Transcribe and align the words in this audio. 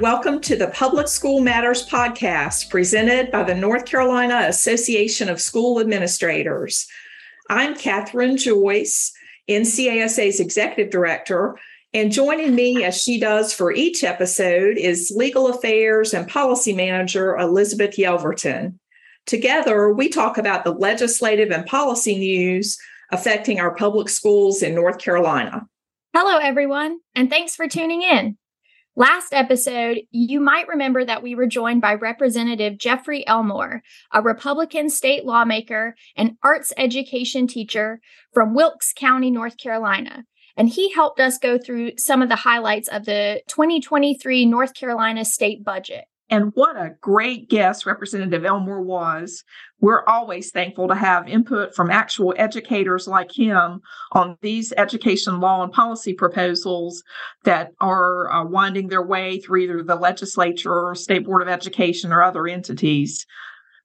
Welcome 0.00 0.40
to 0.40 0.56
the 0.56 0.68
Public 0.68 1.08
School 1.08 1.42
Matters 1.42 1.86
podcast 1.86 2.70
presented 2.70 3.30
by 3.30 3.42
the 3.42 3.54
North 3.54 3.84
Carolina 3.84 4.46
Association 4.48 5.28
of 5.28 5.42
School 5.42 5.78
Administrators. 5.78 6.88
I'm 7.50 7.76
Catherine 7.76 8.38
Joyce, 8.38 9.12
NCASA's 9.46 10.40
Executive 10.40 10.90
Director, 10.90 11.58
and 11.92 12.10
joining 12.10 12.54
me 12.54 12.82
as 12.82 12.98
she 12.98 13.20
does 13.20 13.52
for 13.52 13.72
each 13.72 14.02
episode 14.02 14.78
is 14.78 15.12
Legal 15.14 15.48
Affairs 15.48 16.14
and 16.14 16.26
Policy 16.26 16.72
Manager 16.72 17.36
Elizabeth 17.36 17.98
Yelverton. 17.98 18.78
Together, 19.26 19.92
we 19.92 20.08
talk 20.08 20.38
about 20.38 20.64
the 20.64 20.72
legislative 20.72 21.50
and 21.50 21.66
policy 21.66 22.18
news 22.18 22.78
affecting 23.10 23.60
our 23.60 23.74
public 23.74 24.08
schools 24.08 24.62
in 24.62 24.74
North 24.74 24.96
Carolina. 24.96 25.68
Hello, 26.14 26.38
everyone, 26.38 27.00
and 27.14 27.28
thanks 27.28 27.54
for 27.54 27.68
tuning 27.68 28.00
in. 28.00 28.38
Last 28.96 29.32
episode, 29.32 30.00
you 30.10 30.40
might 30.40 30.66
remember 30.66 31.04
that 31.04 31.22
we 31.22 31.36
were 31.36 31.46
joined 31.46 31.80
by 31.80 31.94
Representative 31.94 32.76
Jeffrey 32.76 33.24
Elmore, 33.26 33.82
a 34.12 34.20
Republican 34.20 34.90
state 34.90 35.24
lawmaker 35.24 35.94
and 36.16 36.36
arts 36.42 36.72
education 36.76 37.46
teacher 37.46 38.00
from 38.34 38.52
Wilkes 38.52 38.92
County, 38.92 39.30
North 39.30 39.56
Carolina. 39.58 40.24
And 40.56 40.68
he 40.68 40.92
helped 40.92 41.20
us 41.20 41.38
go 41.38 41.56
through 41.56 41.92
some 41.98 42.20
of 42.20 42.28
the 42.28 42.36
highlights 42.36 42.88
of 42.88 43.04
the 43.04 43.42
2023 43.46 44.44
North 44.44 44.74
Carolina 44.74 45.24
state 45.24 45.64
budget. 45.64 46.06
And 46.30 46.52
what 46.54 46.76
a 46.76 46.94
great 47.00 47.48
guest 47.50 47.84
Representative 47.84 48.44
Elmore 48.44 48.82
was. 48.82 49.42
We're 49.80 50.04
always 50.04 50.52
thankful 50.52 50.86
to 50.86 50.94
have 50.94 51.28
input 51.28 51.74
from 51.74 51.90
actual 51.90 52.34
educators 52.36 53.08
like 53.08 53.36
him 53.36 53.80
on 54.12 54.36
these 54.40 54.72
education 54.76 55.40
law 55.40 55.64
and 55.64 55.72
policy 55.72 56.14
proposals 56.14 57.02
that 57.44 57.72
are 57.80 58.30
uh, 58.32 58.44
winding 58.44 58.88
their 58.88 59.02
way 59.02 59.40
through 59.40 59.62
either 59.62 59.82
the 59.82 59.96
legislature 59.96 60.72
or 60.72 60.94
State 60.94 61.24
Board 61.24 61.42
of 61.42 61.48
Education 61.48 62.12
or 62.12 62.22
other 62.22 62.46
entities. 62.46 63.26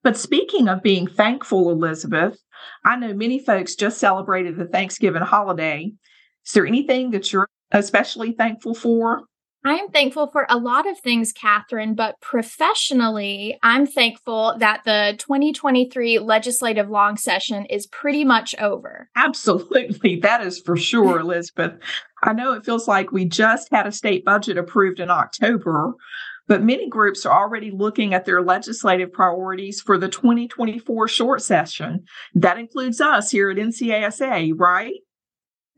But 0.04 0.16
speaking 0.16 0.68
of 0.68 0.84
being 0.84 1.08
thankful, 1.08 1.70
Elizabeth, 1.70 2.38
I 2.84 2.94
know 2.94 3.12
many 3.12 3.40
folks 3.40 3.74
just 3.74 3.98
celebrated 3.98 4.56
the 4.56 4.66
Thanksgiving 4.66 5.22
holiday. 5.22 5.92
Is 6.46 6.52
there 6.52 6.66
anything 6.66 7.10
that 7.10 7.32
you're 7.32 7.48
especially 7.72 8.32
thankful 8.32 8.74
for? 8.74 9.22
I 9.66 9.74
am 9.74 9.88
thankful 9.88 10.28
for 10.28 10.46
a 10.48 10.58
lot 10.58 10.88
of 10.88 11.00
things, 11.00 11.32
Catherine, 11.32 11.96
but 11.96 12.20
professionally, 12.20 13.58
I'm 13.64 13.84
thankful 13.84 14.54
that 14.60 14.82
the 14.84 15.16
2023 15.18 16.20
legislative 16.20 16.88
long 16.88 17.16
session 17.16 17.66
is 17.66 17.88
pretty 17.88 18.22
much 18.22 18.54
over. 18.60 19.10
Absolutely. 19.16 20.20
That 20.20 20.46
is 20.46 20.60
for 20.60 20.76
sure, 20.76 21.18
Elizabeth. 21.20 21.72
I 22.22 22.32
know 22.32 22.52
it 22.52 22.64
feels 22.64 22.86
like 22.86 23.10
we 23.10 23.24
just 23.24 23.68
had 23.72 23.88
a 23.88 23.92
state 23.92 24.24
budget 24.24 24.56
approved 24.56 25.00
in 25.00 25.10
October, 25.10 25.94
but 26.46 26.62
many 26.62 26.88
groups 26.88 27.26
are 27.26 27.36
already 27.36 27.72
looking 27.72 28.14
at 28.14 28.24
their 28.24 28.42
legislative 28.42 29.12
priorities 29.12 29.80
for 29.80 29.98
the 29.98 30.08
2024 30.08 31.08
short 31.08 31.42
session. 31.42 32.04
That 32.36 32.56
includes 32.56 33.00
us 33.00 33.32
here 33.32 33.50
at 33.50 33.56
NCASA, 33.56 34.52
right? 34.56 34.94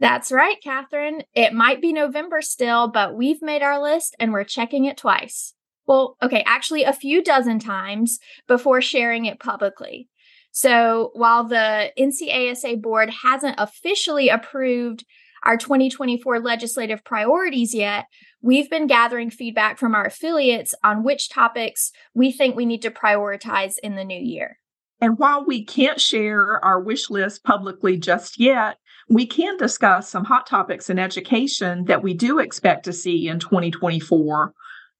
That's 0.00 0.30
right, 0.30 0.56
Catherine. 0.62 1.22
It 1.34 1.52
might 1.52 1.82
be 1.82 1.92
November 1.92 2.40
still, 2.40 2.88
but 2.88 3.16
we've 3.16 3.42
made 3.42 3.62
our 3.62 3.82
list 3.82 4.14
and 4.20 4.32
we're 4.32 4.44
checking 4.44 4.84
it 4.84 4.96
twice. 4.96 5.54
Well, 5.86 6.16
okay, 6.22 6.44
actually, 6.46 6.84
a 6.84 6.92
few 6.92 7.22
dozen 7.22 7.58
times 7.58 8.18
before 8.46 8.80
sharing 8.80 9.24
it 9.24 9.40
publicly. 9.40 10.08
So 10.50 11.10
while 11.14 11.44
the 11.44 11.92
NCASA 11.98 12.80
board 12.80 13.10
hasn't 13.22 13.56
officially 13.58 14.28
approved 14.28 15.04
our 15.44 15.56
2024 15.56 16.40
legislative 16.40 17.04
priorities 17.04 17.74
yet, 17.74 18.06
we've 18.42 18.68
been 18.68 18.86
gathering 18.86 19.30
feedback 19.30 19.78
from 19.78 19.94
our 19.94 20.04
affiliates 20.04 20.74
on 20.84 21.04
which 21.04 21.28
topics 21.28 21.90
we 22.14 22.32
think 22.32 22.54
we 22.54 22.66
need 22.66 22.82
to 22.82 22.90
prioritize 22.90 23.74
in 23.82 23.94
the 23.94 24.04
new 24.04 24.20
year. 24.20 24.58
And 25.00 25.18
while 25.18 25.44
we 25.44 25.64
can't 25.64 26.00
share 26.00 26.62
our 26.64 26.80
wish 26.80 27.08
list 27.08 27.44
publicly 27.44 27.96
just 27.96 28.38
yet, 28.38 28.78
we 29.08 29.26
can 29.26 29.56
discuss 29.56 30.08
some 30.08 30.24
hot 30.24 30.46
topics 30.46 30.90
in 30.90 30.98
education 30.98 31.84
that 31.84 32.02
we 32.02 32.14
do 32.14 32.38
expect 32.38 32.84
to 32.84 32.92
see 32.92 33.28
in 33.28 33.38
2024. 33.38 34.52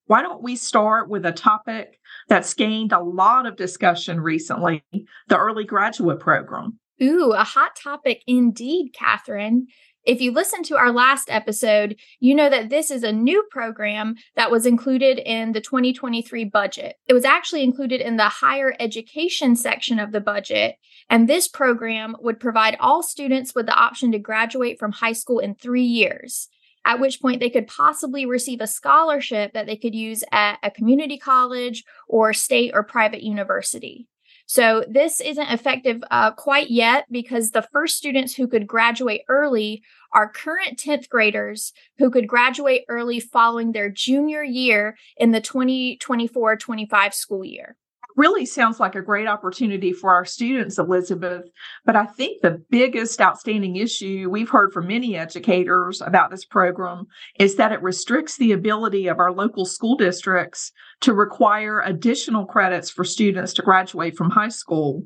Why 0.06 0.22
don't 0.22 0.42
we 0.42 0.56
start 0.56 1.10
with 1.10 1.26
a 1.26 1.32
topic 1.32 1.98
that's 2.28 2.54
gained 2.54 2.92
a 2.92 3.00
lot 3.00 3.46
of 3.46 3.56
discussion 3.56 4.20
recently 4.20 4.82
the 5.28 5.36
early 5.36 5.64
graduate 5.64 6.20
program? 6.20 6.78
Ooh, 7.02 7.32
a 7.32 7.44
hot 7.44 7.76
topic 7.76 8.22
indeed, 8.26 8.92
Catherine. 8.92 9.66
If 10.04 10.22
you 10.22 10.32
listen 10.32 10.62
to 10.64 10.76
our 10.78 10.90
last 10.90 11.28
episode, 11.30 11.96
you 12.18 12.34
know 12.34 12.48
that 12.48 12.70
this 12.70 12.90
is 12.90 13.02
a 13.02 13.12
new 13.12 13.44
program 13.50 14.14
that 14.36 14.50
was 14.50 14.64
included 14.64 15.18
in 15.18 15.52
the 15.52 15.60
2023 15.60 16.46
budget. 16.46 16.96
It 17.08 17.12
was 17.12 17.26
actually 17.26 17.62
included 17.62 18.00
in 18.00 18.16
the 18.16 18.30
higher 18.30 18.74
education 18.80 19.54
section 19.54 19.98
of 19.98 20.12
the 20.12 20.20
budget. 20.20 20.76
And 21.10 21.28
this 21.28 21.48
program 21.48 22.16
would 22.20 22.40
provide 22.40 22.76
all 22.80 23.02
students 23.02 23.54
with 23.54 23.66
the 23.66 23.74
option 23.74 24.12
to 24.12 24.18
graduate 24.18 24.78
from 24.78 24.92
high 24.92 25.12
school 25.12 25.38
in 25.38 25.54
three 25.54 25.84
years 25.84 26.48
at 26.84 27.00
which 27.00 27.20
point 27.20 27.40
they 27.40 27.50
could 27.50 27.66
possibly 27.66 28.24
receive 28.24 28.60
a 28.60 28.66
scholarship 28.66 29.52
that 29.52 29.66
they 29.66 29.76
could 29.76 29.94
use 29.94 30.24
at 30.32 30.58
a 30.62 30.70
community 30.70 31.18
college 31.18 31.84
or 32.08 32.32
state 32.32 32.70
or 32.74 32.82
private 32.82 33.22
university. 33.22 34.06
So 34.46 34.82
this 34.88 35.20
isn't 35.20 35.50
effective 35.50 36.02
uh, 36.10 36.30
quite 36.30 36.70
yet 36.70 37.04
because 37.10 37.50
the 37.50 37.68
first 37.70 37.96
students 37.98 38.34
who 38.34 38.48
could 38.48 38.66
graduate 38.66 39.20
early 39.28 39.82
are 40.14 40.32
current 40.32 40.78
10th 40.78 41.10
graders 41.10 41.74
who 41.98 42.10
could 42.10 42.26
graduate 42.26 42.84
early 42.88 43.20
following 43.20 43.72
their 43.72 43.90
junior 43.90 44.42
year 44.42 44.96
in 45.18 45.32
the 45.32 45.42
2024 45.42 46.56
25 46.56 47.14
school 47.14 47.44
year 47.44 47.76
really 48.18 48.44
sounds 48.44 48.80
like 48.80 48.96
a 48.96 49.00
great 49.00 49.28
opportunity 49.28 49.92
for 49.92 50.10
our 50.12 50.24
students, 50.24 50.76
Elizabeth. 50.76 51.44
But 51.86 51.94
I 51.94 52.04
think 52.04 52.42
the 52.42 52.60
biggest 52.68 53.20
outstanding 53.20 53.76
issue 53.76 54.28
we've 54.28 54.50
heard 54.50 54.72
from 54.72 54.88
many 54.88 55.16
educators 55.16 56.02
about 56.02 56.30
this 56.30 56.44
program 56.44 57.06
is 57.38 57.54
that 57.56 57.70
it 57.70 57.80
restricts 57.80 58.36
the 58.36 58.52
ability 58.52 59.06
of 59.06 59.20
our 59.20 59.32
local 59.32 59.64
school 59.64 59.96
districts 59.96 60.72
to 61.00 61.14
require 61.14 61.80
additional 61.80 62.44
credits 62.44 62.90
for 62.90 63.04
students 63.04 63.52
to 63.54 63.62
graduate 63.62 64.16
from 64.16 64.30
high 64.30 64.48
school. 64.48 65.04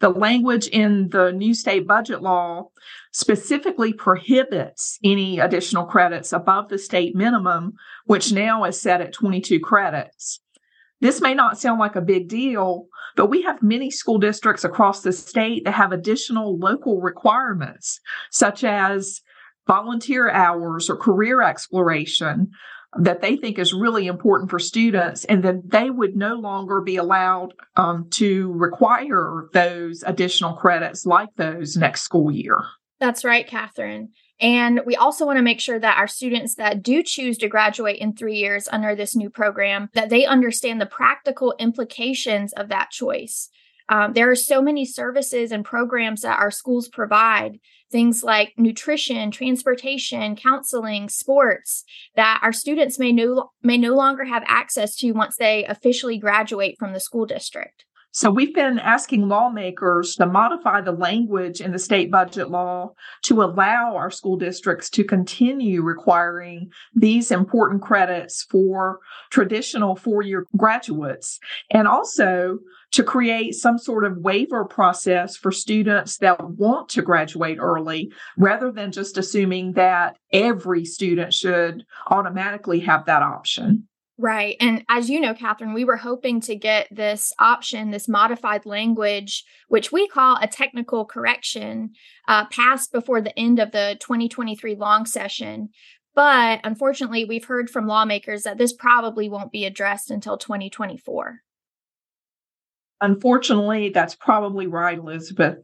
The 0.00 0.08
language 0.08 0.66
in 0.66 1.10
the 1.10 1.30
new 1.30 1.54
state 1.54 1.86
budget 1.86 2.22
law 2.22 2.70
specifically 3.12 3.92
prohibits 3.92 4.98
any 5.04 5.38
additional 5.38 5.84
credits 5.84 6.32
above 6.32 6.70
the 6.70 6.78
state 6.78 7.14
minimum, 7.14 7.74
which 8.06 8.32
now 8.32 8.64
is 8.64 8.80
set 8.80 9.00
at 9.00 9.12
22 9.12 9.60
credits. 9.60 10.41
This 11.02 11.20
may 11.20 11.34
not 11.34 11.58
sound 11.58 11.80
like 11.80 11.96
a 11.96 12.00
big 12.00 12.28
deal, 12.28 12.86
but 13.16 13.26
we 13.26 13.42
have 13.42 13.60
many 13.60 13.90
school 13.90 14.18
districts 14.18 14.62
across 14.62 15.02
the 15.02 15.12
state 15.12 15.64
that 15.64 15.74
have 15.74 15.90
additional 15.90 16.56
local 16.56 17.00
requirements, 17.00 17.98
such 18.30 18.62
as 18.62 19.20
volunteer 19.66 20.30
hours 20.30 20.88
or 20.88 20.96
career 20.96 21.42
exploration 21.42 22.52
that 23.00 23.20
they 23.20 23.36
think 23.36 23.58
is 23.58 23.74
really 23.74 24.06
important 24.06 24.48
for 24.48 24.60
students, 24.60 25.24
and 25.24 25.42
then 25.42 25.62
they 25.66 25.90
would 25.90 26.14
no 26.14 26.34
longer 26.34 26.80
be 26.80 26.96
allowed 26.96 27.52
um, 27.74 28.06
to 28.10 28.52
require 28.52 29.48
those 29.52 30.04
additional 30.06 30.52
credits 30.52 31.04
like 31.04 31.30
those 31.36 31.76
next 31.76 32.02
school 32.02 32.30
year. 32.30 32.62
That's 33.02 33.24
right, 33.24 33.44
Catherine. 33.44 34.10
And 34.40 34.80
we 34.86 34.94
also 34.94 35.26
want 35.26 35.36
to 35.36 35.42
make 35.42 35.58
sure 35.58 35.80
that 35.80 35.98
our 35.98 36.06
students 36.06 36.54
that 36.54 36.84
do 36.84 37.02
choose 37.02 37.36
to 37.38 37.48
graduate 37.48 37.98
in 37.98 38.14
three 38.14 38.36
years 38.36 38.68
under 38.70 38.94
this 38.94 39.16
new 39.16 39.28
program, 39.28 39.90
that 39.94 40.08
they 40.08 40.24
understand 40.24 40.80
the 40.80 40.86
practical 40.86 41.52
implications 41.58 42.52
of 42.52 42.68
that 42.68 42.90
choice. 42.90 43.48
Um, 43.88 44.12
there 44.12 44.30
are 44.30 44.36
so 44.36 44.62
many 44.62 44.84
services 44.84 45.50
and 45.50 45.64
programs 45.64 46.20
that 46.20 46.38
our 46.38 46.52
schools 46.52 46.86
provide, 46.88 47.58
things 47.90 48.22
like 48.22 48.52
nutrition, 48.56 49.32
transportation, 49.32 50.36
counseling, 50.36 51.08
sports, 51.08 51.82
that 52.14 52.38
our 52.40 52.52
students 52.52 53.00
may 53.00 53.10
no, 53.10 53.50
may 53.64 53.78
no 53.78 53.96
longer 53.96 54.26
have 54.26 54.44
access 54.46 54.94
to 54.98 55.10
once 55.10 55.34
they 55.36 55.64
officially 55.64 56.18
graduate 56.18 56.76
from 56.78 56.92
the 56.92 57.00
school 57.00 57.26
district. 57.26 57.84
So 58.14 58.30
we've 58.30 58.54
been 58.54 58.78
asking 58.78 59.26
lawmakers 59.26 60.16
to 60.16 60.26
modify 60.26 60.82
the 60.82 60.92
language 60.92 61.62
in 61.62 61.72
the 61.72 61.78
state 61.78 62.10
budget 62.10 62.50
law 62.50 62.92
to 63.22 63.42
allow 63.42 63.96
our 63.96 64.10
school 64.10 64.36
districts 64.36 64.90
to 64.90 65.02
continue 65.02 65.80
requiring 65.80 66.70
these 66.94 67.30
important 67.30 67.80
credits 67.80 68.42
for 68.50 68.98
traditional 69.30 69.96
four 69.96 70.20
year 70.20 70.46
graduates 70.58 71.40
and 71.70 71.88
also 71.88 72.58
to 72.90 73.02
create 73.02 73.54
some 73.54 73.78
sort 73.78 74.04
of 74.04 74.18
waiver 74.18 74.66
process 74.66 75.34
for 75.34 75.50
students 75.50 76.18
that 76.18 76.50
want 76.50 76.90
to 76.90 77.00
graduate 77.00 77.56
early 77.58 78.12
rather 78.36 78.70
than 78.70 78.92
just 78.92 79.16
assuming 79.16 79.72
that 79.72 80.18
every 80.34 80.84
student 80.84 81.32
should 81.32 81.82
automatically 82.10 82.80
have 82.80 83.06
that 83.06 83.22
option. 83.22 83.88
Right. 84.18 84.56
And 84.60 84.84
as 84.88 85.08
you 85.08 85.20
know, 85.20 85.34
Catherine, 85.34 85.72
we 85.72 85.84
were 85.84 85.96
hoping 85.96 86.40
to 86.42 86.54
get 86.54 86.86
this 86.90 87.32
option, 87.38 87.90
this 87.90 88.08
modified 88.08 88.66
language, 88.66 89.44
which 89.68 89.90
we 89.90 90.06
call 90.06 90.38
a 90.40 90.46
technical 90.46 91.06
correction, 91.06 91.92
uh, 92.28 92.46
passed 92.46 92.92
before 92.92 93.20
the 93.20 93.36
end 93.38 93.58
of 93.58 93.72
the 93.72 93.96
2023 94.00 94.76
long 94.76 95.06
session. 95.06 95.70
But 96.14 96.60
unfortunately, 96.62 97.24
we've 97.24 97.46
heard 97.46 97.70
from 97.70 97.86
lawmakers 97.86 98.42
that 98.42 98.58
this 98.58 98.74
probably 98.74 99.30
won't 99.30 99.50
be 99.50 99.64
addressed 99.64 100.10
until 100.10 100.36
2024. 100.36 101.40
Unfortunately, 103.00 103.88
that's 103.88 104.14
probably 104.14 104.66
right, 104.66 104.98
Elizabeth. 104.98 105.58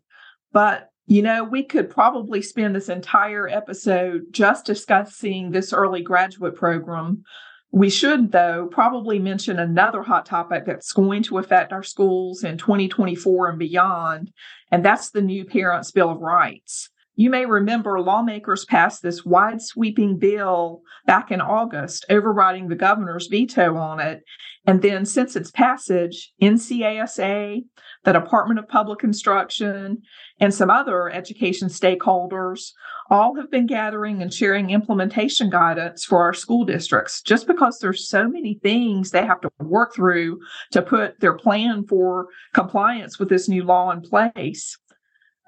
But, 0.53 0.89
you 1.07 1.21
know, 1.21 1.45
we 1.45 1.65
could 1.65 1.91
probably 1.91 2.41
spend 2.41 2.75
this 2.75 2.89
entire 2.89 3.47
episode 3.47 4.23
just 4.31 4.65
discussing 4.65 5.51
this 5.51 5.75
early 5.75 6.03
graduate 6.03 6.55
program. 6.55 7.25
We 7.71 7.91
should, 7.91 8.33
though, 8.33 8.67
probably 8.71 9.19
mention 9.19 9.59
another 9.59 10.03
hot 10.03 10.25
topic 10.25 10.65
that's 10.65 10.93
going 10.93 11.23
to 11.25 11.39
affect 11.39 11.73
our 11.73 11.83
schools 11.83 12.43
in 12.43 12.57
2024 12.57 13.51
and 13.51 13.59
beyond, 13.59 14.33
and 14.71 14.85
that's 14.85 15.11
the 15.11 15.21
new 15.21 15.45
Parents' 15.45 15.91
Bill 15.91 16.11
of 16.11 16.21
Rights. 16.21 16.89
You 17.19 17.31
may 17.31 17.47
remember 17.47 18.01
lawmakers 18.01 18.65
passed 18.65 19.03
this 19.03 19.25
wide 19.25 19.61
sweeping 19.61 20.19
bill 20.19 20.83
back 21.05 21.33
in 21.33 21.41
August, 21.41 22.07
overriding 22.09 22.69
the 22.69 22.77
governor's 22.77 23.27
veto 23.27 23.75
on 23.77 23.99
it. 23.99 24.23
And 24.69 24.83
then, 24.83 25.05
since 25.05 25.35
its 25.35 25.51
passage, 25.51 26.33
NCASA, 26.41 27.65
the 28.05 28.13
Department 28.13 28.61
of 28.61 28.69
Public 28.69 29.03
Instruction, 29.03 29.99
and 30.39 30.55
some 30.55 30.71
other 30.71 31.11
education 31.11 31.67
stakeholders 31.67 32.71
all 33.11 33.35
have 33.35 33.51
been 33.51 33.67
gathering 33.67 34.23
and 34.23 34.33
sharing 34.33 34.71
implementation 34.71 35.51
guidance 35.51 36.05
for 36.05 36.23
our 36.23 36.33
school 36.33 36.65
districts 36.65 37.21
just 37.21 37.49
because 37.49 37.81
there's 37.81 38.09
so 38.09 38.29
many 38.29 38.61
things 38.63 39.11
they 39.11 39.27
have 39.27 39.41
to 39.41 39.51
work 39.59 39.93
through 39.93 40.39
to 40.71 40.83
put 40.83 41.19
their 41.19 41.35
plan 41.35 41.85
for 41.85 42.29
compliance 42.55 43.19
with 43.19 43.29
this 43.29 43.49
new 43.49 43.65
law 43.65 43.91
in 43.91 44.03
place. 44.03 44.79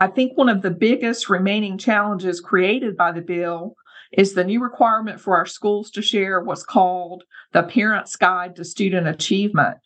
I 0.01 0.07
think 0.07 0.37
one 0.37 0.49
of 0.49 0.63
the 0.63 0.71
biggest 0.71 1.29
remaining 1.29 1.77
challenges 1.77 2.41
created 2.41 2.97
by 2.97 3.13
the 3.13 3.21
bill 3.21 3.77
is 4.13 4.33
the 4.33 4.45
new 4.45 4.63
requirement 4.63 5.21
for 5.21 5.37
our 5.37 5.45
schools 5.45 5.91
to 5.91 6.01
share 6.01 6.41
what's 6.41 6.65
called 6.65 7.23
the 7.53 7.63
Parent's 7.63 8.17
Guide 8.17 8.57
to 8.57 8.65
Student 8.65 9.07
Achievement. 9.07 9.77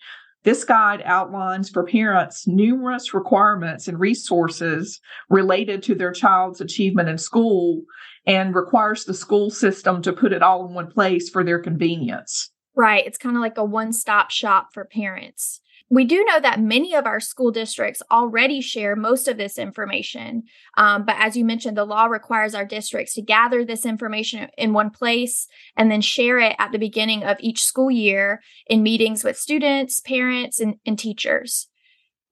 This 0.44 0.62
guide 0.62 1.02
outlines 1.05 1.69
for 1.69 1.84
parents 1.84 2.46
numerous 2.46 3.12
requirements 3.12 3.88
and 3.88 3.99
resources 3.99 5.00
related 5.31 5.82
to 5.84 5.94
their 5.96 6.12
child's 6.12 6.60
achievement 6.60 7.08
in 7.08 7.19
school 7.19 7.82
and 8.25 8.55
requires 8.55 9.05
the 9.05 9.14
school 9.14 9.50
system 9.50 10.00
to 10.02 10.12
put 10.12 10.32
it 10.32 10.43
all 10.43 10.67
in 10.69 10.75
one 10.75 10.90
place 10.90 11.28
for 11.28 11.43
their 11.43 11.58
convenience. 11.58 12.50
Right. 12.76 13.06
It's 13.06 13.19
kind 13.19 13.37
of 13.37 13.43
like 13.43 13.58
a 13.58 13.64
one 13.64 13.93
stop 13.93 14.31
shop 14.31 14.69
for 14.72 14.84
parents. 14.84 15.60
We 15.90 16.04
do 16.04 16.25
know 16.25 16.40
that 16.40 16.60
many 16.60 16.94
of 16.94 17.06
our 17.06 17.20
school 17.20 17.50
districts 17.50 18.02
already 18.10 18.60
share 18.60 18.96
most 18.96 19.28
of 19.28 19.36
this 19.36 19.58
information. 19.58 20.44
Um, 20.76 21.04
but 21.04 21.16
as 21.19 21.36
you 21.36 21.44
mentioned, 21.44 21.76
the 21.76 21.84
law 21.84 22.06
requires 22.06 22.54
our 22.54 22.64
districts 22.64 23.14
to 23.14 23.22
gather 23.22 23.64
this 23.64 23.84
information 23.84 24.48
in 24.56 24.72
one 24.72 24.90
place 24.90 25.46
and 25.76 25.90
then 25.90 26.00
share 26.00 26.38
it 26.38 26.56
at 26.58 26.72
the 26.72 26.78
beginning 26.78 27.22
of 27.22 27.36
each 27.40 27.62
school 27.62 27.90
year 27.90 28.40
in 28.66 28.82
meetings 28.82 29.25
with 29.25 29.36
students, 29.36 30.00
parents, 30.00 30.58
and, 30.58 30.76
and 30.86 30.98
teachers. 30.98 31.69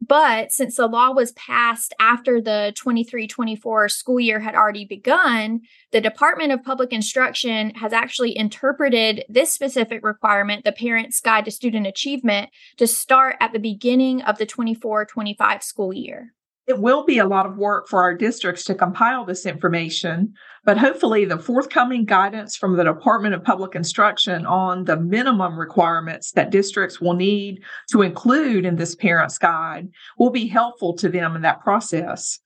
But 0.04 0.50
since 0.50 0.76
the 0.76 0.88
law 0.88 1.12
was 1.12 1.30
passed 1.32 1.94
after 2.00 2.40
the 2.40 2.72
23 2.74 3.28
24 3.28 3.88
school 3.88 4.18
year 4.18 4.40
had 4.40 4.56
already 4.56 4.84
begun, 4.84 5.60
the 5.92 6.00
Department 6.00 6.50
of 6.50 6.64
Public 6.64 6.92
Instruction 6.92 7.70
has 7.76 7.92
actually 7.92 8.36
interpreted 8.36 9.24
this 9.28 9.52
specific 9.52 10.04
requirement, 10.04 10.64
the 10.64 10.72
Parent's 10.72 11.20
Guide 11.20 11.44
to 11.44 11.52
Student 11.52 11.86
Achievement, 11.86 12.50
to 12.78 12.86
start 12.88 13.36
at 13.38 13.52
the 13.52 13.60
beginning 13.60 14.22
of 14.22 14.38
the 14.38 14.46
24 14.46 15.04
25 15.04 15.62
school 15.62 15.92
year. 15.92 16.34
It 16.68 16.78
will 16.78 17.04
be 17.04 17.18
a 17.18 17.26
lot 17.26 17.46
of 17.46 17.56
work 17.56 17.88
for 17.88 18.02
our 18.02 18.14
districts 18.14 18.62
to 18.64 18.74
compile 18.76 19.24
this 19.24 19.46
information, 19.46 20.32
but 20.64 20.78
hopefully, 20.78 21.24
the 21.24 21.36
forthcoming 21.36 22.04
guidance 22.04 22.56
from 22.56 22.76
the 22.76 22.84
Department 22.84 23.34
of 23.34 23.42
Public 23.42 23.74
Instruction 23.74 24.46
on 24.46 24.84
the 24.84 24.96
minimum 24.96 25.58
requirements 25.58 26.30
that 26.32 26.52
districts 26.52 27.00
will 27.00 27.14
need 27.14 27.62
to 27.90 28.02
include 28.02 28.64
in 28.64 28.76
this 28.76 28.94
parent's 28.94 29.38
guide 29.38 29.88
will 30.18 30.30
be 30.30 30.46
helpful 30.46 30.94
to 30.98 31.08
them 31.08 31.34
in 31.34 31.42
that 31.42 31.62
process. 31.62 32.38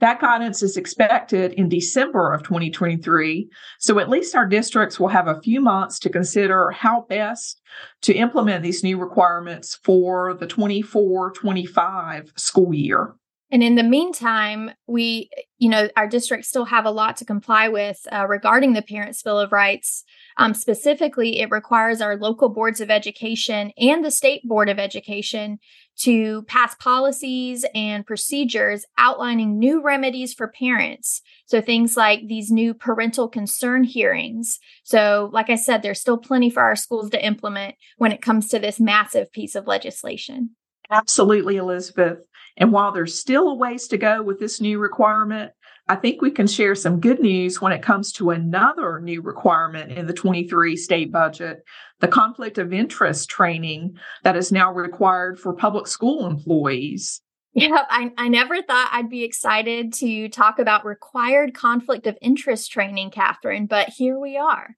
That 0.00 0.20
guidance 0.20 0.64
is 0.64 0.76
expected 0.76 1.52
in 1.52 1.68
December 1.68 2.32
of 2.32 2.42
2023. 2.42 3.48
So 3.78 4.00
at 4.00 4.08
least 4.10 4.34
our 4.34 4.46
districts 4.46 4.98
will 4.98 5.06
have 5.06 5.28
a 5.28 5.40
few 5.40 5.60
months 5.60 6.00
to 6.00 6.10
consider 6.10 6.72
how 6.72 7.06
best 7.08 7.60
to 8.00 8.12
implement 8.12 8.64
these 8.64 8.82
new 8.82 8.98
requirements 8.98 9.78
for 9.84 10.34
the 10.34 10.48
24 10.48 11.30
25 11.30 12.32
school 12.34 12.74
year. 12.74 13.14
And 13.52 13.62
in 13.62 13.74
the 13.74 13.82
meantime, 13.82 14.70
we, 14.86 15.28
you 15.58 15.68
know, 15.68 15.90
our 15.94 16.08
districts 16.08 16.48
still 16.48 16.64
have 16.64 16.86
a 16.86 16.90
lot 16.90 17.18
to 17.18 17.26
comply 17.26 17.68
with 17.68 18.00
uh, 18.10 18.26
regarding 18.26 18.72
the 18.72 18.80
Parents' 18.80 19.22
Bill 19.22 19.38
of 19.38 19.52
Rights. 19.52 20.04
Um, 20.38 20.54
specifically, 20.54 21.38
it 21.38 21.50
requires 21.50 22.00
our 22.00 22.16
local 22.16 22.48
boards 22.48 22.80
of 22.80 22.90
education 22.90 23.70
and 23.76 24.02
the 24.02 24.10
state 24.10 24.40
board 24.48 24.70
of 24.70 24.78
education 24.78 25.58
to 25.98 26.44
pass 26.44 26.74
policies 26.76 27.66
and 27.74 28.06
procedures 28.06 28.86
outlining 28.96 29.58
new 29.58 29.82
remedies 29.82 30.32
for 30.32 30.48
parents. 30.48 31.20
So 31.44 31.60
things 31.60 31.94
like 31.94 32.26
these 32.26 32.50
new 32.50 32.72
parental 32.72 33.28
concern 33.28 33.84
hearings. 33.84 34.58
So, 34.82 35.28
like 35.30 35.50
I 35.50 35.56
said, 35.56 35.82
there's 35.82 36.00
still 36.00 36.16
plenty 36.16 36.48
for 36.48 36.62
our 36.62 36.74
schools 36.74 37.10
to 37.10 37.22
implement 37.22 37.74
when 37.98 38.12
it 38.12 38.22
comes 38.22 38.48
to 38.48 38.58
this 38.58 38.80
massive 38.80 39.30
piece 39.30 39.54
of 39.54 39.66
legislation. 39.66 40.56
Absolutely, 40.90 41.56
Elizabeth. 41.56 42.18
And 42.56 42.72
while 42.72 42.92
there's 42.92 43.18
still 43.18 43.48
a 43.48 43.54
ways 43.54 43.88
to 43.88 43.98
go 43.98 44.22
with 44.22 44.38
this 44.38 44.60
new 44.60 44.78
requirement, 44.78 45.52
I 45.88 45.96
think 45.96 46.22
we 46.22 46.30
can 46.30 46.46
share 46.46 46.74
some 46.74 47.00
good 47.00 47.20
news 47.20 47.60
when 47.60 47.72
it 47.72 47.82
comes 47.82 48.12
to 48.12 48.30
another 48.30 49.00
new 49.00 49.20
requirement 49.20 49.92
in 49.92 50.06
the 50.06 50.12
23 50.12 50.76
state 50.76 51.10
budget 51.10 51.64
the 52.00 52.08
conflict 52.08 52.58
of 52.58 52.72
interest 52.72 53.30
training 53.30 53.96
that 54.24 54.36
is 54.36 54.50
now 54.50 54.72
required 54.72 55.38
for 55.38 55.54
public 55.54 55.86
school 55.86 56.26
employees. 56.26 57.20
Yeah, 57.54 57.84
I, 57.88 58.12
I 58.18 58.28
never 58.28 58.60
thought 58.60 58.90
I'd 58.92 59.08
be 59.08 59.22
excited 59.22 59.92
to 59.94 60.28
talk 60.28 60.58
about 60.58 60.84
required 60.84 61.54
conflict 61.54 62.06
of 62.06 62.18
interest 62.20 62.72
training, 62.72 63.10
Catherine, 63.10 63.66
but 63.66 63.90
here 63.90 64.18
we 64.18 64.36
are. 64.36 64.76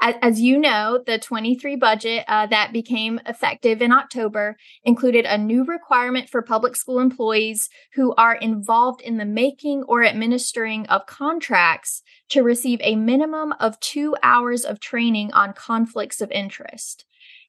As, 0.00 0.14
as 0.22 0.40
you 0.40 0.58
know, 0.58 1.02
the 1.06 1.18
23 1.18 1.76
budget 1.76 2.24
uh, 2.28 2.46
that 2.46 2.72
became 2.72 3.20
effective 3.26 3.80
in 3.80 3.92
October 3.92 4.56
included 4.84 5.24
a 5.24 5.38
new 5.38 5.64
requirement 5.64 6.28
for 6.28 6.42
public 6.42 6.76
school 6.76 6.98
employees 6.98 7.68
who 7.94 8.14
are 8.16 8.34
involved 8.34 9.00
in 9.00 9.16
the 9.16 9.24
making 9.24 9.82
or 9.84 10.04
administering 10.04 10.86
of 10.86 11.06
contracts 11.06 12.02
to 12.30 12.42
receive 12.42 12.80
a 12.82 12.96
minimum 12.96 13.54
of 13.60 13.78
two 13.80 14.16
hours 14.22 14.64
of 14.64 14.80
training 14.80 15.32
on 15.32 15.52
conflicts 15.52 16.20
of 16.20 16.30
interest. 16.30 17.04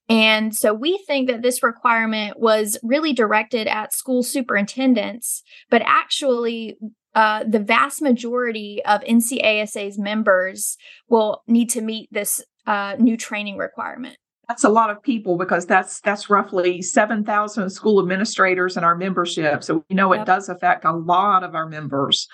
And 0.07 0.55
so 0.55 0.73
we 0.73 1.03
think 1.07 1.27
that 1.29 1.41
this 1.41 1.63
requirement 1.63 2.39
was 2.39 2.77
really 2.83 3.13
directed 3.13 3.67
at 3.67 3.93
school 3.93 4.21
superintendents, 4.21 5.41
but 5.69 5.81
actually 5.83 6.77
uh, 7.15 7.43
the 7.47 7.59
vast 7.59 8.01
majority 8.01 8.83
of 8.85 9.01
NCASA's 9.01 9.97
members 9.97 10.77
will 11.09 11.41
need 11.47 11.69
to 11.71 11.81
meet 11.81 12.09
this 12.11 12.43
uh, 12.67 12.95
new 12.99 13.17
training 13.17 13.57
requirement. 13.57 14.17
That's 14.47 14.63
a 14.63 14.69
lot 14.69 14.91
of 14.91 15.01
people 15.01 15.37
because 15.37 15.65
that's 15.65 16.01
that's 16.01 16.29
roughly 16.29 16.81
seven 16.81 17.23
thousand 17.23 17.69
school 17.71 17.99
administrators 17.99 18.77
in 18.77 18.83
our 18.83 18.95
membership. 18.95 19.63
So 19.63 19.83
we 19.89 19.95
know 19.95 20.13
yep. 20.13 20.21
it 20.21 20.25
does 20.25 20.49
affect 20.49 20.85
a 20.85 20.91
lot 20.91 21.43
of 21.43 21.55
our 21.55 21.67
members. 21.67 22.27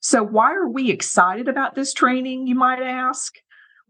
So 0.00 0.22
why 0.22 0.54
are 0.54 0.68
we 0.68 0.90
excited 0.90 1.48
about 1.48 1.74
this 1.74 1.92
training? 1.92 2.46
You 2.46 2.54
might 2.54 2.82
ask. 2.82 3.34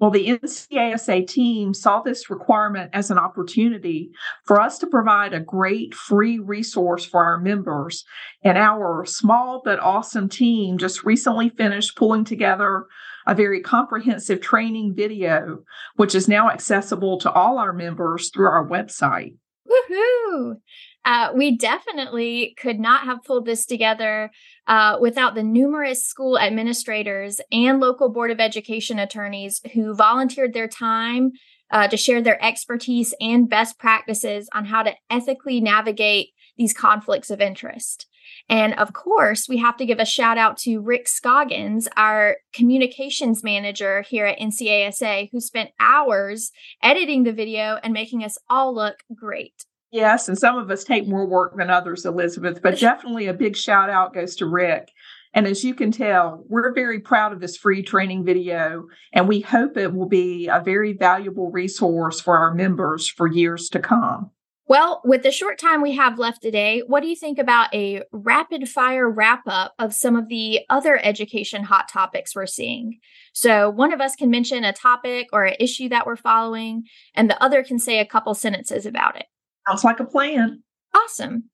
Well, 0.00 0.10
the 0.10 0.28
NCASA 0.28 1.26
team 1.28 1.74
saw 1.74 2.00
this 2.00 2.30
requirement 2.30 2.90
as 2.94 3.10
an 3.10 3.18
opportunity 3.18 4.10
for 4.44 4.58
us 4.58 4.78
to 4.78 4.86
provide 4.86 5.34
a 5.34 5.40
great 5.40 5.94
free 5.94 6.38
resource 6.38 7.04
for 7.04 7.22
our 7.22 7.38
members. 7.38 8.04
And 8.42 8.56
our 8.56 9.04
small 9.04 9.60
but 9.62 9.78
awesome 9.78 10.30
team 10.30 10.78
just 10.78 11.04
recently 11.04 11.50
finished 11.50 11.96
pulling 11.96 12.24
together 12.24 12.86
a 13.26 13.34
very 13.34 13.60
comprehensive 13.60 14.40
training 14.40 14.94
video, 14.94 15.58
which 15.96 16.14
is 16.14 16.28
now 16.28 16.48
accessible 16.48 17.18
to 17.18 17.30
all 17.30 17.58
our 17.58 17.74
members 17.74 18.30
through 18.30 18.48
our 18.48 18.66
website. 18.66 19.34
Woohoo! 19.68 20.56
Uh, 21.04 21.30
we 21.34 21.56
definitely 21.56 22.54
could 22.58 22.78
not 22.78 23.04
have 23.04 23.24
pulled 23.24 23.46
this 23.46 23.64
together 23.64 24.30
uh, 24.66 24.98
without 25.00 25.34
the 25.34 25.42
numerous 25.42 26.04
school 26.04 26.38
administrators 26.38 27.40
and 27.50 27.80
local 27.80 28.10
board 28.10 28.30
of 28.30 28.40
education 28.40 28.98
attorneys 28.98 29.60
who 29.72 29.94
volunteered 29.94 30.52
their 30.52 30.68
time 30.68 31.32
uh, 31.70 31.88
to 31.88 31.96
share 31.96 32.20
their 32.20 32.42
expertise 32.44 33.14
and 33.20 33.48
best 33.48 33.78
practices 33.78 34.48
on 34.52 34.66
how 34.66 34.82
to 34.82 34.92
ethically 35.08 35.60
navigate 35.60 36.30
these 36.58 36.74
conflicts 36.74 37.30
of 37.30 37.40
interest. 37.40 38.06
And 38.48 38.74
of 38.74 38.92
course, 38.92 39.48
we 39.48 39.58
have 39.58 39.76
to 39.78 39.86
give 39.86 39.98
a 39.98 40.04
shout 40.04 40.36
out 40.36 40.58
to 40.58 40.80
Rick 40.80 41.08
Scoggins, 41.08 41.88
our 41.96 42.36
communications 42.52 43.42
manager 43.42 44.02
here 44.02 44.26
at 44.26 44.38
NCASA, 44.38 45.30
who 45.32 45.40
spent 45.40 45.70
hours 45.80 46.50
editing 46.82 47.24
the 47.24 47.32
video 47.32 47.78
and 47.82 47.92
making 47.92 48.22
us 48.24 48.38
all 48.48 48.74
look 48.74 49.02
great. 49.14 49.64
Yes, 49.92 50.28
and 50.28 50.38
some 50.38 50.56
of 50.56 50.70
us 50.70 50.84
take 50.84 51.08
more 51.08 51.26
work 51.26 51.56
than 51.56 51.68
others, 51.68 52.06
Elizabeth, 52.06 52.62
but 52.62 52.78
definitely 52.78 53.26
a 53.26 53.34
big 53.34 53.56
shout 53.56 53.90
out 53.90 54.14
goes 54.14 54.36
to 54.36 54.46
Rick. 54.46 54.92
And 55.32 55.46
as 55.46 55.64
you 55.64 55.74
can 55.74 55.90
tell, 55.90 56.44
we're 56.48 56.72
very 56.72 57.00
proud 57.00 57.32
of 57.32 57.40
this 57.40 57.56
free 57.56 57.82
training 57.82 58.24
video, 58.24 58.86
and 59.12 59.28
we 59.28 59.40
hope 59.40 59.76
it 59.76 59.94
will 59.94 60.08
be 60.08 60.48
a 60.48 60.60
very 60.60 60.92
valuable 60.92 61.50
resource 61.50 62.20
for 62.20 62.36
our 62.36 62.54
members 62.54 63.08
for 63.08 63.26
years 63.28 63.68
to 63.70 63.80
come. 63.80 64.30
Well, 64.66 65.00
with 65.04 65.24
the 65.24 65.32
short 65.32 65.58
time 65.58 65.82
we 65.82 65.96
have 65.96 66.20
left 66.20 66.42
today, 66.42 66.84
what 66.86 67.02
do 67.02 67.08
you 67.08 67.16
think 67.16 67.40
about 67.40 67.74
a 67.74 68.04
rapid 68.12 68.68
fire 68.68 69.10
wrap 69.10 69.42
up 69.48 69.74
of 69.80 69.92
some 69.92 70.14
of 70.14 70.28
the 70.28 70.60
other 70.70 71.00
education 71.04 71.64
hot 71.64 71.88
topics 71.88 72.36
we're 72.36 72.46
seeing? 72.46 73.00
So, 73.32 73.68
one 73.68 73.92
of 73.92 74.00
us 74.00 74.14
can 74.14 74.30
mention 74.30 74.62
a 74.62 74.72
topic 74.72 75.28
or 75.32 75.42
an 75.42 75.56
issue 75.58 75.88
that 75.88 76.06
we're 76.06 76.14
following, 76.14 76.84
and 77.14 77.28
the 77.28 77.42
other 77.42 77.64
can 77.64 77.80
say 77.80 77.98
a 77.98 78.06
couple 78.06 78.32
sentences 78.34 78.86
about 78.86 79.16
it. 79.16 79.26
Sounds 79.70 79.84
like 79.84 80.00
a 80.00 80.04
plan. 80.04 80.64
Awesome. 80.96 81.44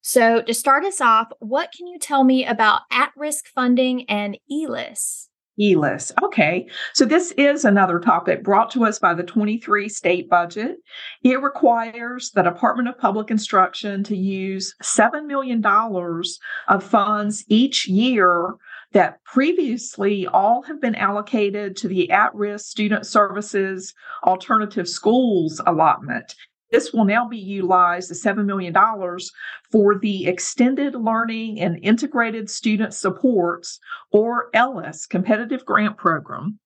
So, 0.00 0.40
to 0.40 0.54
start 0.54 0.84
us 0.86 1.02
off, 1.02 1.28
what 1.40 1.72
can 1.76 1.86
you 1.86 1.98
tell 1.98 2.24
me 2.24 2.46
about 2.46 2.82
at 2.90 3.10
risk 3.16 3.48
funding 3.48 4.08
and 4.08 4.38
ELIS? 4.50 5.28
ELIS. 5.60 6.10
Okay. 6.22 6.66
So 6.94 7.04
this 7.04 7.32
is 7.32 7.66
another 7.66 7.98
topic 7.98 8.42
brought 8.42 8.70
to 8.70 8.84
us 8.84 8.98
by 8.98 9.12
the 9.12 9.22
23 9.22 9.88
state 9.90 10.30
budget. 10.30 10.76
It 11.22 11.42
requires 11.42 12.30
the 12.30 12.42
Department 12.42 12.88
of 12.88 12.98
Public 12.98 13.30
Instruction 13.30 14.04
to 14.04 14.16
use 14.16 14.74
$7 14.82 15.26
million 15.26 15.64
of 15.64 16.82
funds 16.82 17.44
each 17.48 17.86
year 17.86 18.54
that 18.92 19.22
previously 19.24 20.26
all 20.26 20.62
have 20.62 20.80
been 20.80 20.94
allocated 20.94 21.76
to 21.76 21.88
the 21.88 22.10
at 22.10 22.34
risk 22.34 22.66
student 22.66 23.06
services 23.06 23.92
alternative 24.24 24.88
schools 24.88 25.60
allotment. 25.66 26.34
This 26.70 26.92
will 26.92 27.04
now 27.04 27.28
be 27.28 27.38
utilized, 27.38 28.10
the 28.10 28.14
$7 28.14 28.44
million, 28.44 28.74
for 29.70 29.98
the 29.98 30.26
Extended 30.26 30.94
Learning 30.94 31.60
and 31.60 31.78
Integrated 31.82 32.50
Student 32.50 32.92
Supports, 32.92 33.78
or 34.10 34.50
ELIS, 34.52 35.06
competitive 35.06 35.64
grant 35.64 35.96
program. 35.96 36.58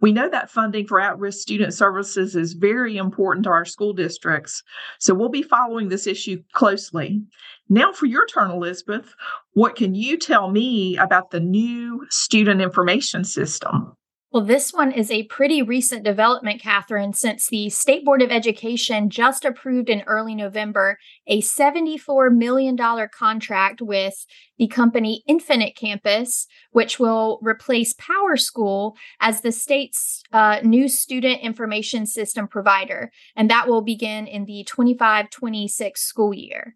We 0.00 0.12
know 0.12 0.28
that 0.28 0.50
funding 0.50 0.88
for 0.88 1.00
at 1.00 1.18
risk 1.18 1.40
student 1.40 1.74
services 1.74 2.34
is 2.34 2.54
very 2.54 2.96
important 2.96 3.44
to 3.44 3.50
our 3.50 3.64
school 3.64 3.92
districts, 3.92 4.62
so 4.98 5.14
we'll 5.14 5.28
be 5.28 5.42
following 5.42 5.88
this 5.88 6.08
issue 6.08 6.42
closely. 6.52 7.22
Now, 7.68 7.92
for 7.92 8.06
your 8.06 8.26
turn, 8.26 8.50
Elizabeth, 8.50 9.14
what 9.52 9.76
can 9.76 9.94
you 9.94 10.18
tell 10.18 10.50
me 10.50 10.96
about 10.96 11.30
the 11.30 11.38
new 11.38 12.04
student 12.10 12.60
information 12.60 13.22
system? 13.22 13.96
Well, 14.32 14.44
this 14.46 14.72
one 14.72 14.92
is 14.92 15.10
a 15.10 15.24
pretty 15.24 15.60
recent 15.60 16.04
development, 16.04 16.62
Catherine, 16.62 17.12
since 17.12 17.48
the 17.48 17.68
State 17.68 18.02
Board 18.02 18.22
of 18.22 18.30
Education 18.30 19.10
just 19.10 19.44
approved 19.44 19.90
in 19.90 20.00
early 20.06 20.34
November 20.34 20.98
a 21.26 21.42
$74 21.42 22.34
million 22.34 22.74
contract 23.12 23.82
with 23.82 24.24
the 24.56 24.68
company 24.68 25.22
Infinite 25.26 25.76
Campus, 25.76 26.46
which 26.70 26.98
will 26.98 27.40
replace 27.42 27.92
PowerSchool 27.92 28.96
as 29.20 29.42
the 29.42 29.52
state's 29.52 30.22
uh, 30.32 30.60
new 30.62 30.88
student 30.88 31.42
information 31.42 32.06
system 32.06 32.48
provider. 32.48 33.12
And 33.36 33.50
that 33.50 33.68
will 33.68 33.82
begin 33.82 34.26
in 34.26 34.46
the 34.46 34.64
25 34.64 35.28
26 35.28 36.00
school 36.00 36.32
year. 36.32 36.74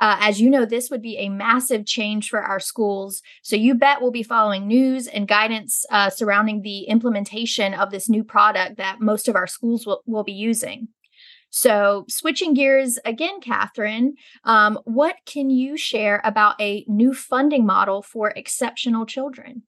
Uh, 0.00 0.16
as 0.20 0.40
you 0.40 0.48
know, 0.48 0.64
this 0.64 0.90
would 0.90 1.02
be 1.02 1.16
a 1.16 1.28
massive 1.28 1.84
change 1.84 2.28
for 2.28 2.40
our 2.40 2.60
schools. 2.60 3.20
So 3.42 3.56
you 3.56 3.74
bet 3.74 4.00
we'll 4.00 4.10
be 4.10 4.22
following 4.22 4.66
news 4.66 5.06
and 5.06 5.26
guidance 5.26 5.84
uh, 5.90 6.10
surrounding 6.10 6.62
the 6.62 6.82
implementation 6.82 7.74
of 7.74 7.90
this 7.90 8.08
new 8.08 8.22
product 8.22 8.76
that 8.76 9.00
most 9.00 9.28
of 9.28 9.34
our 9.34 9.46
schools 9.46 9.86
will, 9.86 10.02
will 10.06 10.24
be 10.24 10.32
using. 10.32 10.88
So, 11.50 12.04
switching 12.10 12.52
gears 12.52 12.98
again, 13.06 13.40
Catherine, 13.40 14.16
um, 14.44 14.78
what 14.84 15.16
can 15.24 15.48
you 15.48 15.78
share 15.78 16.20
about 16.22 16.60
a 16.60 16.84
new 16.86 17.14
funding 17.14 17.64
model 17.64 18.02
for 18.02 18.30
exceptional 18.36 19.06
children? 19.06 19.62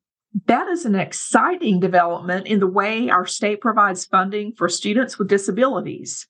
That 0.46 0.68
is 0.68 0.84
an 0.84 0.94
exciting 0.94 1.80
development 1.80 2.46
in 2.46 2.60
the 2.60 2.66
way 2.66 3.08
our 3.08 3.26
state 3.26 3.62
provides 3.62 4.04
funding 4.04 4.52
for 4.52 4.68
students 4.68 5.18
with 5.18 5.28
disabilities. 5.28 6.26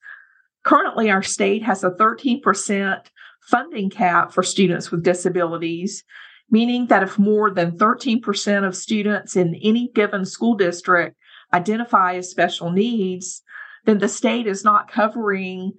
Currently, 0.62 1.10
our 1.10 1.22
state 1.22 1.64
has 1.64 1.82
a 1.82 1.90
13% 1.90 3.06
funding 3.50 3.90
cap 3.90 4.32
for 4.32 4.42
students 4.42 4.90
with 4.90 5.02
disabilities, 5.02 6.04
meaning 6.50 6.86
that 6.86 7.02
if 7.02 7.18
more 7.18 7.50
than 7.50 7.76
13% 7.76 8.66
of 8.66 8.76
students 8.76 9.36
in 9.36 9.54
any 9.62 9.90
given 9.94 10.24
school 10.24 10.54
district 10.54 11.16
identify 11.52 12.14
as 12.14 12.30
special 12.30 12.70
needs, 12.70 13.42
then 13.84 13.98
the 13.98 14.08
state 14.08 14.46
is 14.46 14.64
not 14.64 14.90
covering 14.90 15.72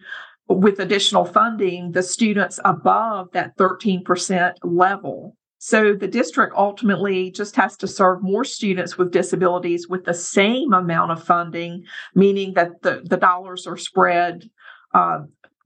with 0.48 0.80
additional 0.80 1.26
funding 1.26 1.92
the 1.92 2.04
students 2.04 2.60
above 2.66 3.32
that 3.32 3.56
13% 3.58 4.54
level. 4.64 5.36
So 5.60 5.94
the 5.94 6.08
district 6.08 6.56
ultimately 6.58 7.30
just 7.32 7.56
has 7.56 7.78
to 7.78 7.88
serve 7.88 8.24
more 8.24 8.44
students 8.44 8.98
with 8.98 9.12
disabilities 9.12 9.88
with 9.88 10.06
the 10.06 10.14
same 10.14 10.74
amount 10.74 11.12
of 11.12 11.24
funding, 11.24 11.84
meaning 12.16 12.56
that 12.56 12.82
the, 12.82 13.02
the 13.06 13.18
dollars 13.18 13.68
are 13.68 13.78
spread 13.78 14.50
uh, 14.94 15.20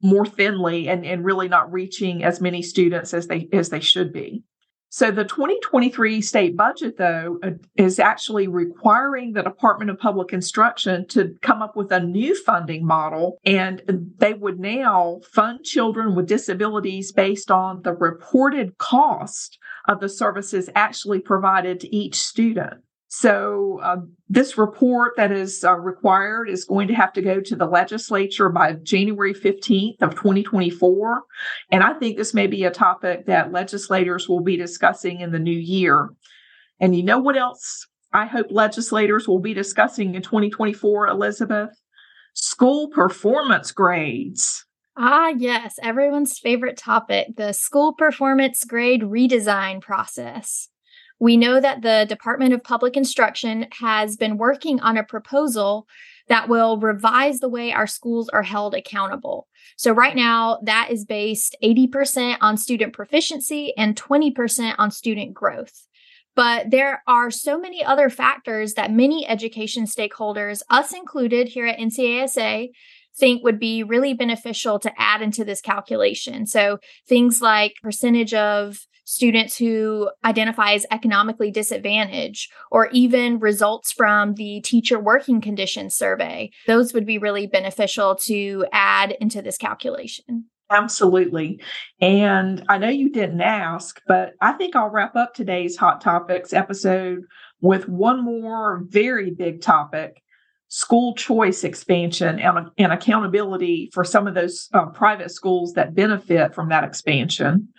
more 0.05 0.25
thinly 0.25 0.87
and, 0.87 1.05
and 1.05 1.25
really 1.25 1.47
not 1.47 1.71
reaching 1.71 2.23
as 2.23 2.39
many 2.39 2.61
students 2.61 3.13
as 3.13 3.27
they 3.27 3.49
as 3.51 3.69
they 3.69 3.79
should 3.79 4.13
be. 4.13 4.43
So 4.89 5.11
the 5.11 5.25
2023 5.25 6.21
state 6.21 6.55
budget, 6.55 6.97
though, 6.97 7.37
uh, 7.43 7.49
is 7.75 7.99
actually 7.99 8.47
requiring 8.47 9.33
the 9.33 9.43
Department 9.43 9.91
of 9.91 9.99
Public 9.99 10.31
Instruction 10.31 11.05
to 11.07 11.35
come 11.41 11.61
up 11.61 11.75
with 11.75 11.91
a 11.91 11.99
new 11.99 12.33
funding 12.43 12.85
model. 12.85 13.37
And 13.43 13.81
they 14.19 14.33
would 14.33 14.57
now 14.57 15.19
fund 15.33 15.65
children 15.65 16.15
with 16.15 16.27
disabilities 16.27 17.11
based 17.11 17.51
on 17.51 17.81
the 17.81 17.91
reported 17.91 18.77
cost 18.77 19.57
of 19.85 19.99
the 19.99 20.07
services 20.07 20.69
actually 20.75 21.19
provided 21.19 21.81
to 21.81 21.93
each 21.93 22.15
student. 22.15 22.84
So, 23.07 23.79
uh, 23.83 23.97
this 24.29 24.57
report 24.57 25.13
that 25.15 25.31
is 25.31 25.63
uh, 25.63 25.75
required 25.75 26.49
is 26.49 26.65
going 26.65 26.87
to 26.87 26.95
have 26.95 27.13
to 27.13 27.21
go 27.21 27.39
to 27.39 27.55
the 27.55 27.67
legislature 27.67 28.49
by 28.49 28.73
January 28.73 29.33
15th 29.33 30.01
of 30.01 30.15
2024. 30.15 31.23
And 31.71 31.83
I 31.83 31.93
think 31.93 32.17
this 32.17 32.33
may 32.33 32.47
be 32.47 32.63
a 32.63 32.71
topic 32.71 33.27
that 33.27 33.51
legislators 33.51 34.27
will 34.27 34.41
be 34.41 34.57
discussing 34.57 35.21
in 35.21 35.31
the 35.31 35.39
new 35.39 35.57
year. 35.57 36.09
And 36.79 36.95
you 36.95 37.03
know 37.03 37.19
what 37.19 37.37
else 37.37 37.87
I 38.11 38.25
hope 38.25 38.47
legislators 38.49 39.27
will 39.27 39.39
be 39.39 39.53
discussing 39.53 40.15
in 40.15 40.21
2024, 40.21 41.07
Elizabeth? 41.07 41.69
School 42.33 42.89
performance 42.89 43.71
grades. 43.71 44.65
Ah, 44.97 45.33
yes, 45.37 45.75
everyone's 45.81 46.39
favorite 46.39 46.77
topic 46.77 47.35
the 47.35 47.51
school 47.51 47.93
performance 47.93 48.63
grade 48.63 49.01
redesign 49.01 49.81
process. 49.81 50.69
We 51.19 51.37
know 51.37 51.59
that 51.59 51.81
the 51.81 52.05
Department 52.07 52.53
of 52.53 52.63
Public 52.63 52.97
Instruction 52.97 53.67
has 53.79 54.17
been 54.17 54.37
working 54.37 54.79
on 54.81 54.97
a 54.97 55.03
proposal 55.03 55.87
that 56.27 56.49
will 56.49 56.79
revise 56.79 57.39
the 57.39 57.49
way 57.49 57.71
our 57.71 57.87
schools 57.87 58.29
are 58.29 58.43
held 58.43 58.73
accountable. 58.73 59.47
So, 59.77 59.91
right 59.91 60.15
now, 60.15 60.59
that 60.63 60.89
is 60.91 61.05
based 61.05 61.55
80% 61.63 62.37
on 62.41 62.57
student 62.57 62.93
proficiency 62.93 63.73
and 63.77 63.95
20% 63.95 64.75
on 64.77 64.91
student 64.91 65.33
growth. 65.33 65.87
But 66.35 66.71
there 66.71 67.01
are 67.07 67.31
so 67.31 67.57
many 67.57 67.83
other 67.83 68.09
factors 68.09 68.73
that 68.73 68.91
many 68.91 69.25
education 69.27 69.85
stakeholders, 69.85 70.61
us 70.69 70.93
included 70.93 71.47
here 71.47 71.65
at 71.65 71.79
NCASA, 71.79 72.69
think 73.17 73.43
would 73.43 73.59
be 73.59 73.83
really 73.83 74.13
beneficial 74.13 74.77
to 74.79 74.91
add 74.97 75.21
into 75.21 75.45
this 75.45 75.61
calculation. 75.61 76.45
So, 76.45 76.79
things 77.07 77.41
like 77.41 77.75
percentage 77.81 78.33
of 78.33 78.79
students 79.05 79.57
who 79.57 80.09
identify 80.25 80.73
as 80.73 80.85
economically 80.91 81.51
disadvantaged, 81.51 82.51
or 82.69 82.89
even 82.91 83.39
results 83.39 83.91
from 83.91 84.33
the 84.33 84.61
teacher 84.61 84.99
working 84.99 85.39
conditions 85.39 85.95
survey. 85.95 86.51
Those 86.67 86.93
would 86.93 87.05
be 87.05 87.17
really 87.17 87.47
beneficial 87.47 88.15
to 88.23 88.65
add 88.73 89.15
into 89.21 89.41
this 89.41 89.57
calculation. 89.57 90.45
Absolutely. 90.71 91.61
And 92.01 92.63
I 92.67 92.79
know 92.79 92.89
you 92.89 93.11
didn't 93.11 93.41
ask, 93.41 94.01
but 94.07 94.33
I 94.41 94.53
think 94.53 94.75
I'll 94.75 94.89
wrap 94.89 95.15
up 95.15 95.33
today's 95.33 95.77
Hot 95.77 96.01
Topics 96.01 96.53
episode 96.53 97.19
with 97.61 97.87
one 97.87 98.23
more 98.23 98.83
very 98.89 99.31
big 99.31 99.61
topic 99.61 100.21
school 100.67 101.13
choice 101.13 101.63
expansion 101.63 102.39
and, 102.39 102.69
and 102.77 102.91
accountability 102.91 103.89
for 103.93 104.03
some 104.03 104.27
of 104.27 104.33
those 104.33 104.67
uh, 104.73 104.87
private 104.87 105.29
schools 105.29 105.73
that 105.73 105.93
benefit 105.93 106.55
from 106.55 106.69
that 106.69 106.83
expansion. 106.83 107.69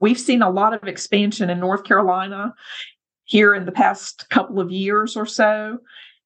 We've 0.00 0.18
seen 0.18 0.42
a 0.42 0.50
lot 0.50 0.74
of 0.74 0.84
expansion 0.84 1.50
in 1.50 1.60
North 1.60 1.84
Carolina 1.84 2.54
here 3.24 3.54
in 3.54 3.66
the 3.66 3.72
past 3.72 4.28
couple 4.30 4.60
of 4.60 4.70
years 4.70 5.16
or 5.16 5.26
so 5.26 5.78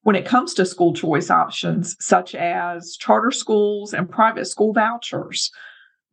when 0.02 0.16
it 0.16 0.24
comes 0.24 0.54
to 0.54 0.66
school 0.66 0.94
choice 0.94 1.30
options, 1.30 1.96
such 2.00 2.34
as 2.34 2.96
charter 2.96 3.30
schools 3.30 3.92
and 3.92 4.10
private 4.10 4.46
school 4.46 4.72
vouchers. 4.72 5.50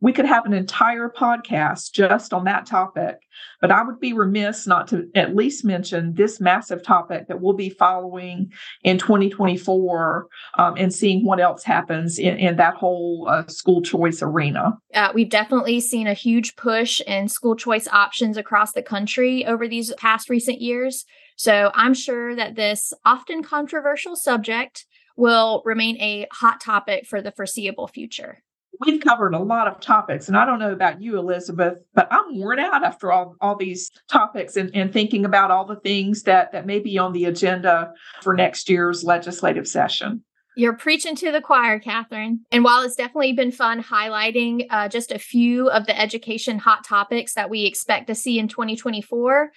We 0.00 0.12
could 0.12 0.26
have 0.26 0.46
an 0.46 0.52
entire 0.52 1.08
podcast 1.08 1.92
just 1.92 2.32
on 2.32 2.44
that 2.44 2.66
topic. 2.66 3.16
But 3.60 3.72
I 3.72 3.82
would 3.82 3.98
be 3.98 4.12
remiss 4.12 4.66
not 4.66 4.88
to 4.88 5.08
at 5.14 5.34
least 5.34 5.64
mention 5.64 6.14
this 6.14 6.40
massive 6.40 6.82
topic 6.82 7.26
that 7.28 7.40
we'll 7.40 7.54
be 7.54 7.70
following 7.70 8.52
in 8.84 8.98
2024 8.98 10.28
um, 10.56 10.74
and 10.76 10.94
seeing 10.94 11.24
what 11.24 11.40
else 11.40 11.64
happens 11.64 12.18
in, 12.18 12.36
in 12.36 12.56
that 12.56 12.74
whole 12.74 13.26
uh, 13.28 13.46
school 13.48 13.82
choice 13.82 14.22
arena. 14.22 14.78
Uh, 14.94 15.10
we've 15.14 15.30
definitely 15.30 15.80
seen 15.80 16.06
a 16.06 16.14
huge 16.14 16.54
push 16.56 17.00
in 17.00 17.28
school 17.28 17.56
choice 17.56 17.88
options 17.88 18.36
across 18.36 18.72
the 18.72 18.82
country 18.82 19.44
over 19.46 19.66
these 19.66 19.92
past 19.94 20.30
recent 20.30 20.60
years. 20.60 21.04
So 21.36 21.70
I'm 21.74 21.94
sure 21.94 22.34
that 22.36 22.54
this 22.54 22.92
often 23.04 23.42
controversial 23.42 24.16
subject 24.16 24.86
will 25.16 25.62
remain 25.64 25.96
a 26.00 26.28
hot 26.32 26.60
topic 26.60 27.06
for 27.06 27.20
the 27.20 27.32
foreseeable 27.32 27.88
future 27.88 28.42
we've 28.80 29.00
covered 29.00 29.34
a 29.34 29.38
lot 29.38 29.68
of 29.68 29.80
topics 29.80 30.28
and 30.28 30.36
i 30.36 30.44
don't 30.44 30.58
know 30.58 30.72
about 30.72 31.00
you 31.00 31.18
elizabeth 31.18 31.78
but 31.94 32.08
i'm 32.10 32.38
worn 32.38 32.58
out 32.58 32.84
after 32.84 33.12
all, 33.12 33.34
all 33.40 33.56
these 33.56 33.90
topics 34.10 34.56
and, 34.56 34.70
and 34.74 34.92
thinking 34.92 35.24
about 35.24 35.50
all 35.50 35.66
the 35.66 35.80
things 35.80 36.22
that 36.22 36.52
that 36.52 36.66
may 36.66 36.78
be 36.78 36.98
on 36.98 37.12
the 37.12 37.24
agenda 37.24 37.92
for 38.22 38.34
next 38.34 38.68
year's 38.68 39.04
legislative 39.04 39.66
session 39.66 40.22
you're 40.56 40.76
preaching 40.76 41.14
to 41.14 41.30
the 41.30 41.40
choir, 41.40 41.78
Catherine. 41.78 42.40
And 42.50 42.64
while 42.64 42.82
it's 42.82 42.96
definitely 42.96 43.32
been 43.32 43.52
fun 43.52 43.80
highlighting 43.80 44.66
uh, 44.70 44.88
just 44.88 45.12
a 45.12 45.18
few 45.20 45.70
of 45.70 45.86
the 45.86 45.96
education 45.96 46.58
hot 46.58 46.82
topics 46.82 47.34
that 47.34 47.48
we 47.48 47.64
expect 47.64 48.08
to 48.08 48.16
see 48.16 48.40
in 48.40 48.48
2024, 48.48 49.52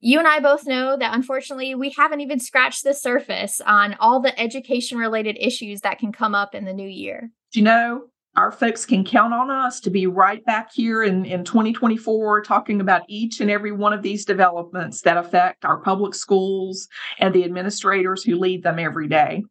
you 0.00 0.18
and 0.18 0.26
I 0.26 0.40
both 0.40 0.66
know 0.66 0.96
that 0.96 1.14
unfortunately 1.14 1.76
we 1.76 1.90
haven't 1.90 2.20
even 2.20 2.40
scratched 2.40 2.82
the 2.82 2.94
surface 2.94 3.60
on 3.60 3.94
all 4.00 4.18
the 4.18 4.38
education 4.40 4.98
related 4.98 5.36
issues 5.38 5.82
that 5.82 6.00
can 6.00 6.10
come 6.10 6.34
up 6.34 6.52
in 6.52 6.64
the 6.64 6.72
new 6.72 6.88
year. 6.88 7.30
You 7.52 7.62
know, 7.62 8.04
our 8.36 8.52
folks 8.52 8.86
can 8.86 9.04
count 9.04 9.34
on 9.34 9.50
us 9.50 9.80
to 9.80 9.90
be 9.90 10.06
right 10.06 10.44
back 10.44 10.70
here 10.72 11.02
in, 11.02 11.24
in 11.24 11.44
2024 11.44 12.42
talking 12.42 12.80
about 12.80 13.02
each 13.08 13.40
and 13.40 13.50
every 13.50 13.72
one 13.72 13.92
of 13.92 14.02
these 14.02 14.24
developments 14.24 15.02
that 15.02 15.16
affect 15.16 15.64
our 15.64 15.78
public 15.78 16.14
schools 16.14 16.88
and 17.18 17.34
the 17.34 17.44
administrators 17.44 18.22
who 18.22 18.36
lead 18.36 18.62
them 18.62 18.78
every 18.78 19.08
day. 19.08 19.42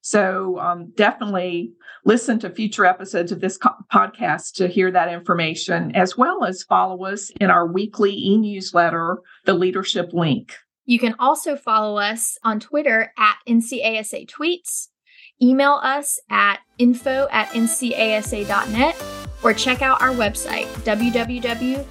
So 0.00 0.58
um, 0.58 0.92
definitely 0.96 1.72
listen 2.04 2.38
to 2.40 2.50
future 2.50 2.84
episodes 2.84 3.32
of 3.32 3.40
this 3.40 3.56
co- 3.56 3.70
podcast 3.92 4.54
to 4.56 4.68
hear 4.68 4.90
that 4.90 5.10
information, 5.10 5.94
as 5.96 6.16
well 6.16 6.44
as 6.44 6.62
follow 6.62 7.04
us 7.04 7.30
in 7.40 7.50
our 7.50 7.66
weekly 7.66 8.12
e 8.12 8.36
newsletter, 8.36 9.18
The 9.46 9.54
Leadership 9.54 10.12
Link. 10.12 10.56
You 10.84 10.98
can 10.98 11.14
also 11.18 11.56
follow 11.56 11.96
us 11.96 12.36
on 12.42 12.60
Twitter 12.60 13.12
at 13.16 13.36
NCASA 13.48 14.28
Tweets 14.28 14.88
email 15.42 15.80
us 15.82 16.18
at 16.30 16.60
info 16.78 17.28
at 17.30 17.48
ncasa.net 17.48 19.02
or 19.42 19.52
check 19.52 19.82
out 19.82 20.00
our 20.00 20.10
website, 20.10 20.66
www.ncasa.net. 20.84 21.84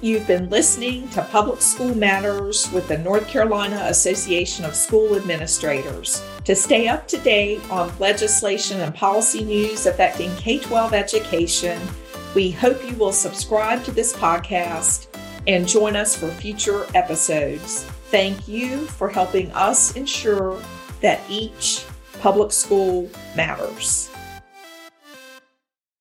You've 0.00 0.28
been 0.28 0.48
listening 0.48 1.08
to 1.08 1.22
Public 1.24 1.60
School 1.60 1.92
Matters 1.92 2.70
with 2.70 2.86
the 2.86 2.98
North 2.98 3.26
Carolina 3.26 3.82
Association 3.86 4.64
of 4.64 4.76
School 4.76 5.16
Administrators. 5.16 6.22
To 6.44 6.54
stay 6.54 6.86
up 6.86 7.08
to 7.08 7.18
date 7.18 7.68
on 7.68 7.92
legislation 7.98 8.80
and 8.80 8.94
policy 8.94 9.42
news 9.42 9.86
affecting 9.86 10.34
K 10.36 10.60
12 10.60 10.94
education, 10.94 11.82
we 12.32 12.52
hope 12.52 12.88
you 12.88 12.94
will 12.94 13.12
subscribe 13.12 13.82
to 13.84 13.90
this 13.90 14.12
podcast 14.12 15.08
and 15.48 15.66
join 15.66 15.96
us 15.96 16.14
for 16.14 16.28
future 16.28 16.86
episodes. 16.94 17.90
Thank 18.10 18.48
you 18.48 18.86
for 18.86 19.10
helping 19.10 19.52
us 19.52 19.94
ensure 19.94 20.58
that 21.02 21.20
each 21.28 21.84
public 22.20 22.52
school 22.52 23.10
matters. 23.36 24.10